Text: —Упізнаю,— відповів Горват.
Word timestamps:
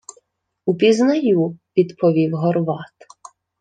—Упізнаю,— 0.65 1.59
відповів 1.77 2.35
Горват. 2.35 2.95